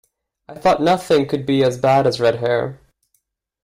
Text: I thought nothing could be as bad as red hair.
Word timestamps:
I 0.49 0.55
thought 0.55 0.81
nothing 0.81 1.27
could 1.27 1.45
be 1.45 1.63
as 1.63 1.77
bad 1.77 2.07
as 2.07 2.19
red 2.19 2.37
hair. 2.37 2.79